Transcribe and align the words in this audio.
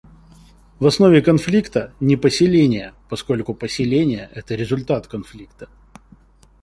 В 0.79 0.87
основе 0.87 1.21
конфликта— 1.21 1.93
не 1.99 2.15
поселения, 2.17 2.95
поскольку 3.07 3.53
поселения— 3.53 4.31
это 4.33 4.55
результат 4.55 5.05
конфликта. 5.05 5.69